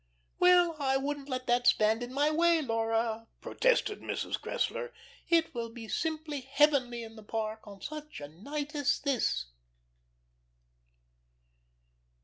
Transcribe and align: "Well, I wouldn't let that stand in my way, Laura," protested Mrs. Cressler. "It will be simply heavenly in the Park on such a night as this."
"Well, 0.39 0.77
I 0.79 0.97
wouldn't 0.97 1.29
let 1.29 1.45
that 1.45 1.67
stand 1.67 2.01
in 2.01 2.11
my 2.11 2.31
way, 2.31 2.59
Laura," 2.59 3.27
protested 3.39 3.99
Mrs. 4.01 4.33
Cressler. 4.41 4.91
"It 5.29 5.53
will 5.53 5.69
be 5.69 5.87
simply 5.87 6.41
heavenly 6.41 7.03
in 7.03 7.15
the 7.15 7.21
Park 7.23 7.67
on 7.67 7.81
such 7.83 8.19
a 8.19 8.27
night 8.27 8.73
as 8.73 8.99
this." 9.01 9.51